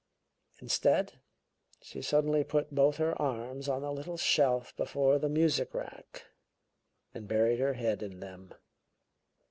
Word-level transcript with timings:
Instead, 0.59 1.21
she 1.79 2.01
suddenly 2.01 2.43
put 2.43 2.73
both 2.73 2.97
her 2.97 3.13
arms 3.21 3.69
on 3.69 3.83
the 3.83 3.93
little 3.93 4.17
shelf 4.17 4.75
before 4.75 5.19
the 5.19 5.29
music 5.29 5.75
rack 5.75 6.25
and 7.13 7.27
buried 7.27 7.59
her 7.59 7.73
head 7.73 8.01
in 8.01 8.19
them. 8.19 8.51